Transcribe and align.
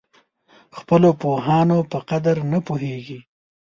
خپلو 0.77 1.09
پوهانو 1.21 1.77
په 1.91 1.97
قدر 2.09 2.37
نه 2.51 2.59
پوهېږي. 2.67 3.19